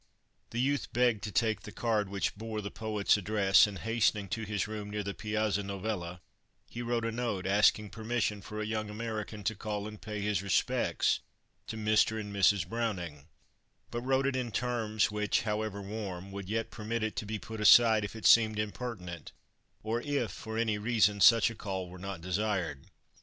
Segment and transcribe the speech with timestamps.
[0.49, 4.41] The youth begged to take the card which bore the poet's address, and, hastening to
[4.45, 6.21] his room near the Piazza Novella,
[6.67, 10.41] he wrote a note asking permission for a young American to call and pay his
[10.41, 11.19] respects
[11.67, 12.19] to Mr.
[12.19, 12.67] and Mrs.
[12.67, 13.27] Browning,
[13.91, 17.61] but wrote it in terms which, however warm, would yet permit it to be put
[17.61, 19.33] aside if it seemed impertinent,
[19.83, 22.87] or if, for any reason, such a call were not desired.